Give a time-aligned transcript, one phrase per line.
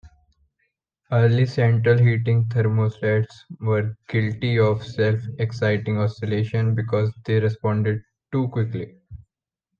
[1.11, 8.01] Early central heating thermostats were guilty of self-exciting oscillation because they responded
[8.31, 8.95] too quickly.